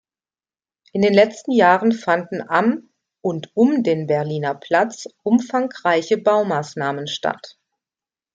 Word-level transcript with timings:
In 0.93 1.03
den 1.03 1.13
letzten 1.13 1.51
Jahren 1.51 1.91
fanden 1.91 2.41
am 2.49 2.89
und 3.21 3.51
um 3.53 3.83
den 3.83 4.07
Berliner 4.07 4.55
Platz 4.55 5.07
umfangreiche 5.21 6.17
Baumaßnahmen 6.17 7.05
statt. 7.05 7.59